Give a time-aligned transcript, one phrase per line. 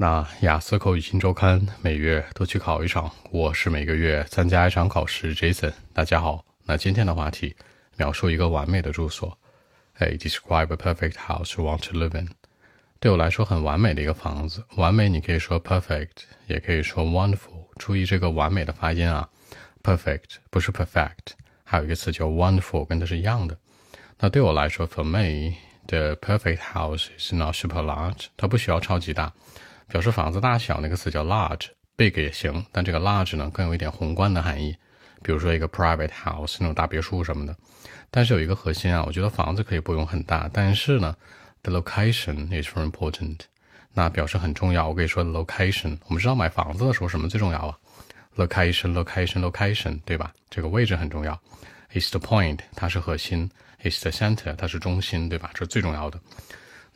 [0.00, 5.34] 那雅思口语新周刊每月都去考一场，我是每个月参加一场考试。
[5.34, 6.44] Jason，大家好。
[6.66, 7.56] 那今天的话题，
[7.96, 9.36] 描述一个完美的住所。
[9.94, 12.28] 哎，describe a perfect house you want to live in。
[13.00, 16.10] 对我来说很完美的一个房子，完美你可以说 perfect，
[16.46, 17.66] 也可以说 wonderful。
[17.76, 19.28] 注意这个完美的发音啊
[19.82, 21.32] ，perfect 不是 perfect。
[21.64, 23.58] 还有一个词叫 wonderful，跟它是一样的。
[24.20, 29.32] 那对我来说，for me，the perfect house is not super large，它不需要超级大。
[29.88, 34.76] 表示房子大小那个词叫 large，big 也行，但这个 large 呢更有一点宏观的含义。
[35.22, 37.56] 比如说一个 private house 那种大别墅什么的。
[38.10, 41.16] 但是有一个核心啊，我觉得房子可以不用很大，但是呢
[41.62, 43.38] ，the location is very important。
[43.92, 44.88] 那表示很重要。
[44.88, 45.98] 我可以说 location。
[46.06, 47.76] 我们知道买房子的时候什么最重要啊
[48.36, 50.32] ？location，location，location，对吧？
[50.48, 51.38] 这个位置很重要。
[51.92, 53.50] is the point，它是核心
[53.82, 55.50] ；is the center，它是中心，对吧？
[55.52, 56.20] 这是最重要的。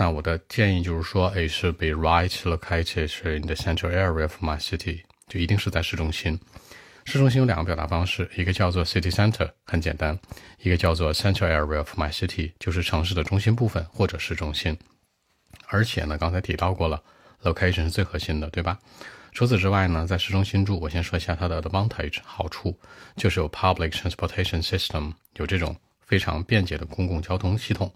[0.00, 6.40] 那我的建议就是说，it should be right located in the central area of my city，就一定是在市中心。
[7.04, 10.16] 市中心有两个表达方式，一个叫做 city center，很简单；
[10.62, 14.74] 一个叫做 central area of my city，就是城市的中心部分或者市中心。
[15.66, 17.02] 而且呢，刚才提到过了
[17.42, 18.78] ，location 是最核心的，对吧？
[19.32, 22.74] 除此之外呢，在市中心住，我先说一下它的 advantage 好处，
[23.16, 25.76] 就是有 public transportation system，有这种
[26.10, 27.88] 非常便捷的公共交通系统。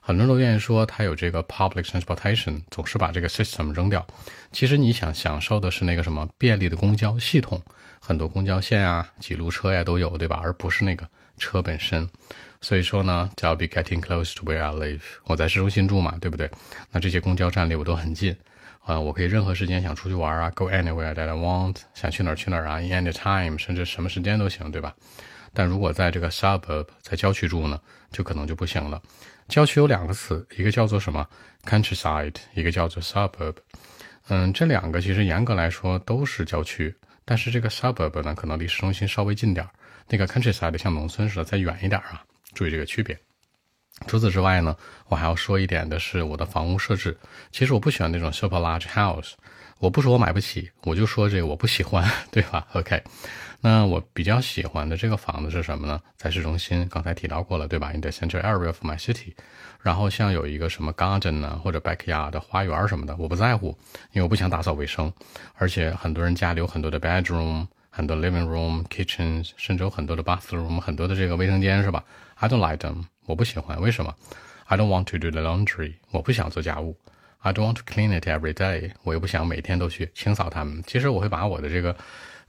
[0.00, 4.06] 很多人都愿意说它有这个 public transportation，总是把这个 system 扔掉。
[4.50, 7.60] 其实你想享受的是那个什么便利的公交系统，
[8.00, 10.40] 很多公交线啊、几路车呀都有，对吧？
[10.42, 12.08] 而不是那个车本身。
[12.62, 15.02] 所以说呢，I'll be getting close to where I live。
[15.24, 16.50] 我在市中心住嘛，对不对？
[16.90, 18.34] 那这些公交站离我都很近，
[18.80, 24.94] 啊，我可以任何时间想出去玩啊，go anywhere that I want，想去哪儿去哪儿啊，in any time，甚至什么时间都行，对吧？
[25.58, 27.80] 但如果在这个 suburb，在郊区住呢，
[28.12, 29.02] 就可能就不行了。
[29.48, 31.26] 郊区有两个词，一个叫做什么
[31.64, 33.56] countryside，一个叫做 suburb。
[34.28, 39.68] 嗯，这两个其实严格来说都是郊区，但是这个 suburb 呢，可能离市中心稍微近点。
[40.06, 42.24] 那个 countryside 像农村似的，再远一点啊。
[42.54, 43.18] 注意这个区别。
[44.06, 44.76] 除此之外呢，
[45.08, 47.16] 我还要说一点的是我的房屋设置。
[47.50, 49.32] 其实我不喜欢那种 super large house。
[49.78, 53.00] 我不说我买不起，我就说这个我不喜欢，对吧？OK。
[53.60, 56.00] 那我比较喜欢的这个房子是什么呢？
[56.16, 59.34] 在市中心，刚才提到过了，对吧？In the central area of my city。
[59.80, 63.68] 然后像有一个什么 garden 呢，或者 backyard 的花园什么的，我不在乎，
[64.12, 65.12] 因为我不想打扫卫生。
[65.54, 67.66] 而且很多人家里有很多的 bedroom，
[67.98, 72.04] 很多 living room、kitchens，甚至有很多的 bathroom，很多的这个卫生间，是吧
[72.36, 73.80] ？I don't like them，我不喜欢。
[73.80, 74.14] 为什么
[74.66, 76.96] ？I don't want to do the laundry，我不想做家务。
[77.40, 80.80] I don't want to clean it every day，我又不想每天都去清扫它们。
[80.86, 81.96] 其实我会把我的这个。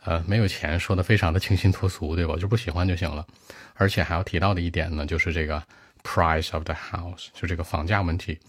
[0.05, 2.35] 呃，没有钱说的非常的清新脱俗，对吧？
[2.37, 3.25] 就不喜欢就行了。
[3.73, 5.61] 而且还要提到的一点呢，就是这个
[6.03, 8.39] price of the house，就这个房价问题。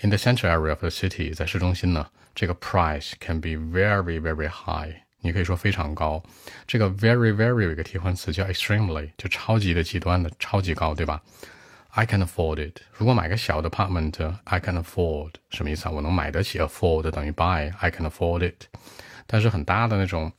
[0.00, 4.94] In the central area of the city，在市中心呢，这个 price can be very very high，
[5.26, 6.22] 你可以说非常高。
[6.66, 11.20] 这个 very very 有一个替换词叫 extremely，就超级的极端的超级高，对吧
[11.90, 12.80] ？I can afford it。
[12.92, 15.92] 如果买个小的 apartment，I can afford 什么意思啊？
[15.92, 18.66] 我能买得起 afford 等于 buy，I can afford it。
[19.26, 20.32] 但是很大的那种。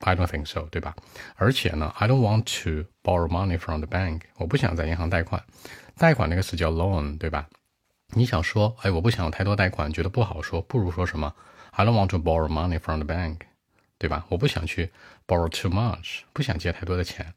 [0.00, 0.94] I don't think so，对吧？
[1.36, 4.22] 而且呢，I don't want to borrow money from the bank。
[4.36, 5.42] 我不想在银行贷款。
[5.96, 7.46] 贷款那个词叫 loan，对吧？
[8.08, 11.32] 你想说，哎，我不想有太多贷款，觉得不好说，不如说什么
[11.70, 13.38] ？I don't want to borrow money from the bank，
[14.04, 14.22] 对吧？
[14.28, 14.90] 我不想去
[15.26, 17.32] borrow too much，不想借太多的钱。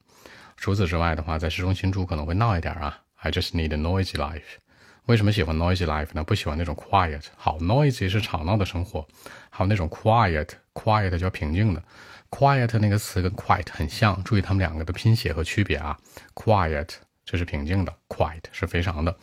[0.58, 3.00] 除此之外的话，在市中心住可能会闹一点啊。
[3.22, 4.58] I just need a noisy life。
[5.06, 6.22] 为什么喜欢 noisy life 呢？
[6.26, 7.24] 不喜欢那种 quiet。
[7.38, 9.08] 好，noisy 是吵闹的生活，
[9.50, 11.82] 还有那种 quiet，quiet 叫平静的。
[12.30, 15.98] Quiet 那个词跟 quiet 很像，注意它们两个的拼写和区别啊。
[16.36, 16.90] Quiet
[17.24, 19.16] 这是平静的，quiet 是非常的。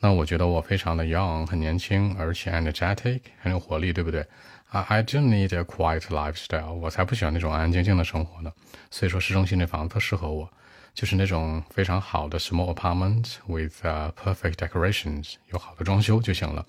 [0.00, 4.26] 那我觉得我非常的 young，很年轻，而且 energetic 很有活力，对不对
[4.74, 8.52] 啊？I do need a quiet lifestyle，我才不喜欢那种安安静静的生活呢。
[8.90, 10.50] 所以说市中心这房子适合我，
[10.92, 16.66] 就是那种非常好的 small apartment with perfect decorations，有好的装修就行了。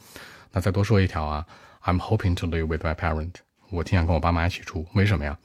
[0.52, 1.44] 那再多说一条啊
[1.84, 3.34] ，I'm hoping to live with my parent。
[3.72, 5.36] 我挺想跟我爸妈一起住，为什么呀？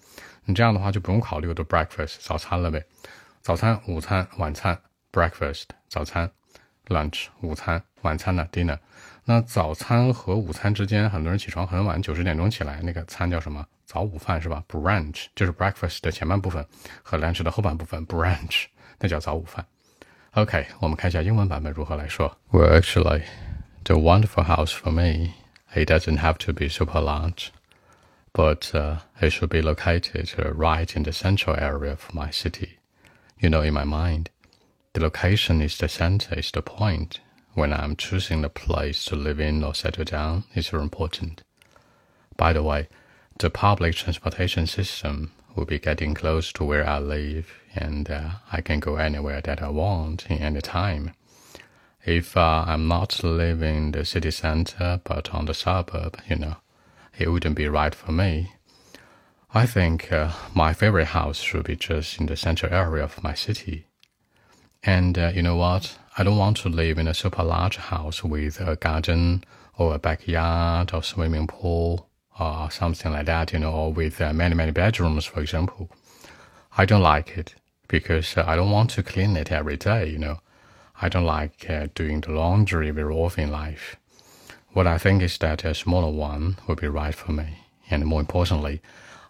[0.44, 2.84] 你这样的话就不用考虑我的 breakfast 早餐了呗。
[3.40, 4.78] 早餐、午餐、晚餐
[5.10, 6.30] ，breakfast 早餐
[6.88, 8.78] ，lunch 午餐，晚餐呢 dinner。
[9.29, 13.65] 那早餐和午餐之间，很多人起床很晚，九十点钟起来，那个餐叫什么？
[13.85, 14.63] 早午饭是吧？
[14.67, 16.65] brunch 就是 breakfast 的前半部分
[17.03, 18.65] 和 lunch 的后半部分，brunch
[18.99, 19.65] 那叫早午饭。
[20.31, 22.37] OK，我们看一下英文版本如何来说。
[22.51, 23.23] Well, actually,
[23.83, 25.33] the wonderful house for me,
[25.73, 27.51] it doesn't have to be super large.
[28.35, 32.77] but uh, it should be located uh, right in the central area of my city.
[33.39, 34.29] You know, in my mind,
[34.93, 37.21] the location is the center, is the point.
[37.54, 41.42] When I'm choosing the place to live in or settle down, it's very important.
[42.36, 42.88] By the way,
[43.38, 48.60] the public transportation system will be getting close to where I live, and uh, I
[48.60, 51.12] can go anywhere that I want in any time.
[52.04, 56.56] If uh, I'm not living in the city center but on the suburb, you know,
[57.18, 58.52] it wouldn't be right for me.
[59.52, 63.34] I think uh, my favorite house should be just in the central area of my
[63.34, 63.86] city.
[64.82, 65.96] And uh, you know what?
[66.16, 69.44] I don't want to live in a super large house with a garden
[69.76, 74.32] or a backyard or swimming pool or something like that, you know, or with uh,
[74.32, 75.90] many, many bedrooms, for example.
[76.76, 77.54] I don't like it
[77.88, 80.40] because uh, I don't want to clean it every day, you know.
[81.02, 83.96] I don't like uh, doing the laundry very often in life.
[84.72, 87.64] What I think is that a smaller one would be right for me.
[87.90, 88.80] And more importantly,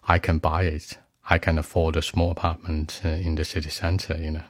[0.07, 0.97] I can buy it.
[1.29, 4.43] I can afford a small apartment uh, in the city center, you know.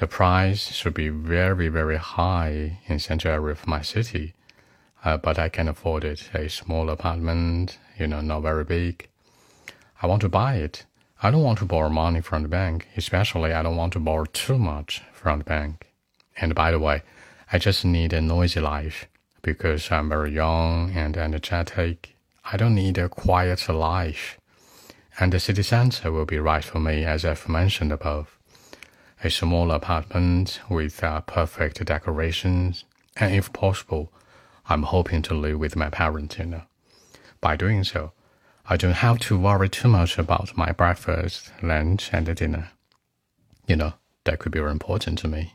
[0.00, 4.32] The price should be very, very high in central area of my city.
[5.04, 6.30] Uh, but I can afford it.
[6.32, 9.08] A small apartment, you know, not very big.
[10.00, 10.86] I want to buy it.
[11.22, 14.24] I don't want to borrow money from the bank, especially I don't want to borrow
[14.24, 15.92] too much from the bank.
[16.34, 17.02] And by the way,
[17.52, 19.06] I just need a noisy life
[19.42, 22.16] because I'm very young and energetic.
[22.50, 24.38] I don't need a quiet life.
[25.18, 28.39] And the city center will be right for me, as I've mentioned above
[29.23, 32.83] A small apartment with uh, perfect decorations,
[33.15, 34.11] and if possible,
[34.67, 36.63] I'm hoping to live with my parents, you know.
[37.39, 38.11] By doing so,
[38.69, 42.71] I don't have to worry too much about my breakfast, lunch, and dinner.
[43.67, 43.93] You know,
[44.25, 45.53] that could be very important to me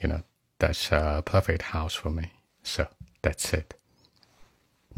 [0.00, 0.22] you know,
[0.58, 2.32] that's a perfect house for me.
[2.62, 2.86] So
[3.22, 3.74] that's it.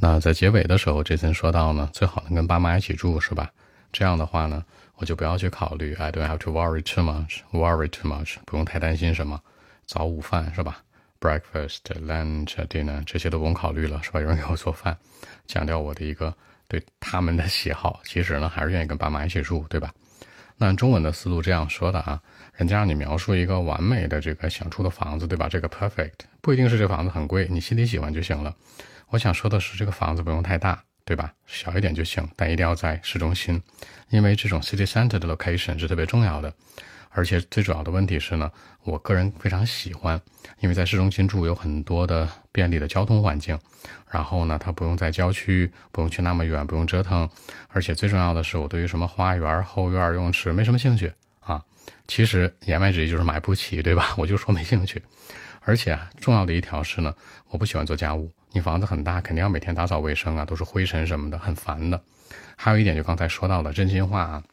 [0.02, 3.52] 那在结尾的时候，这森说到呢，最好能跟爸妈一起住，是吧？
[3.95, 4.61] 这样的话呢，
[4.95, 9.39] 我就不要去考虑，I don't have to worry too much, worry too much，不用太担心什么
[9.85, 10.83] 早午饭，是吧
[11.21, 14.19] ？Breakfast, lunch, dinner 这些都不用考虑了，是吧？
[14.19, 14.97] 有人给我做饭，
[15.47, 16.35] 强调我的一个
[16.67, 18.01] 对他们的喜好。
[18.03, 19.93] 其实呢，还是愿意跟爸妈一起住，对吧？
[20.57, 22.21] 那中文的思路这样说的啊。
[22.55, 25.47] 人家让你描述一个完美的这个想住的房子，对吧？
[25.47, 28.53] 这个 perfect 不一定是这房子很贵，你心里喜欢就行了。
[29.07, 31.31] 我想说的是，这个房子不用太大，对吧？
[31.45, 33.61] 小一点就行，但一定要在市中心，
[34.09, 36.51] 因为这种 city center 的 location 是特别重要的。
[37.11, 38.51] 而且最主要的问题是呢，
[38.83, 40.19] 我个人非常喜欢，
[40.59, 43.57] 因为在市中心住有很多的便利的交通环境，
[44.11, 47.29] 然后呢，它不用在郊区，不用去那么远，不用折腾。
[47.69, 51.63] 而且最重要的是，我对于什么花园、后院、泳池没什么兴趣啊。
[52.07, 54.13] 其实言外之意就是买不起，对吧？
[54.19, 55.01] 我就说没兴趣。
[55.61, 57.15] 而且重要的一条是呢，
[57.47, 58.29] 我不喜欢做家务。
[58.55, 62.01] 你房子很大，肯定要每天打扫卫生啊，都是灰尘什么的，很烦的。
[62.55, 64.43] 还有一点，就刚才说到的真心话啊，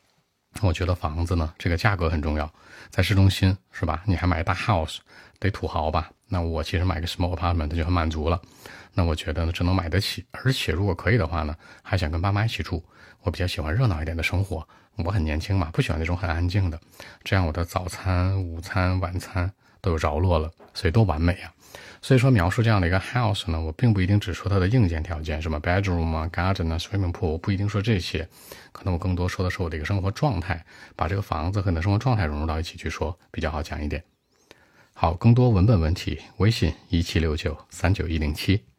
[0.61, 2.53] 我觉得房子呢，这个价格很重要，
[2.91, 4.03] 在市中心是吧？
[4.05, 4.99] 你还买大 house，
[5.39, 6.11] 得土豪吧？
[6.27, 8.43] 那我其实买个 small apartment 就很满足了。
[8.93, 11.55] 那我觉得呢，只能买得起，而且如果可以的话呢，
[11.85, 12.85] 还想跟爸妈一起住。
[13.21, 14.67] 我比较喜欢热闹一点的生活。
[14.97, 16.81] 我很年轻嘛，不喜欢那种很安静的，
[17.23, 19.49] 这样我的早餐、午餐、晚餐
[19.83, 21.53] 都有着落了，所以多完美啊！
[22.01, 28.27] 所以说描述这样的一个 house 呢，我并不一定只说它的硬件条件，什么 bedroom 啊、garden 啊、swimming pool，我不一定说这些，
[28.73, 30.65] 可能我更多说的是我的一个生活状态，
[30.97, 34.03] 把这个房子和你的生活状态融入到一起去说，比较好讲一点。
[34.95, 38.72] 好，更多文本问题，微信一七六九三九一零七。